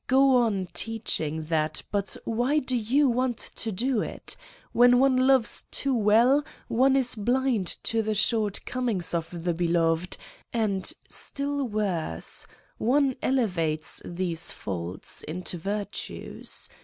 Go 0.07 0.37
on 0.37 0.67
teaching 0.73 1.43
that 1.43 1.83
but 1.91 2.17
why 2.25 2.57
do 2.57 2.75
you 2.75 3.07
want 3.07 3.37
to 3.37 3.71
do 3.71 4.01
it? 4.01 4.35
When 4.71 4.97
one 4.97 5.27
loves 5.27 5.65
too 5.69 5.93
well 5.93 6.43
one 6.67 6.95
is 6.95 7.13
blind 7.13 7.67
to 7.83 8.01
the 8.01 8.15
short 8.15 8.65
comings 8.65 9.13
of 9.13 9.43
the 9.43 9.53
beloved 9.53 10.17
abd 10.55 10.95
still 11.07 11.61
worse: 11.67 12.47
one 12.79 13.15
ele 13.21 13.45
vates 13.45 14.01
these 14.03 14.51
faults 14.51 15.23
to 15.45 15.57
virtues. 15.59 16.67